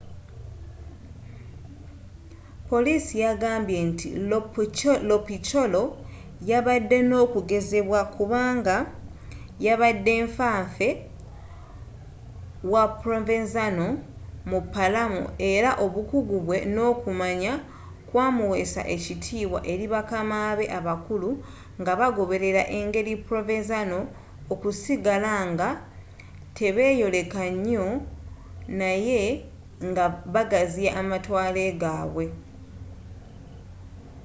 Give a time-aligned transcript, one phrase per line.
[2.69, 4.07] poliisi yagambye nti
[5.09, 5.81] lo piccolo
[6.49, 8.75] yabadde n'okugonzebwa kubanga
[9.65, 10.89] yabadde nfa nfe
[12.73, 13.87] wa provenzano
[14.49, 17.53] mu palermo era obukuggu bwe n'okumanya
[18.09, 21.29] kwamuweesa ekitibwa eri bakama be abakulu
[21.81, 23.99] nga bagoberera engeri ya provenzano
[24.53, 25.69] okusigala nga
[26.57, 27.85] tebeyoleka nyo
[28.79, 29.21] naye
[29.89, 32.27] nga bagaziya amatwale gabwe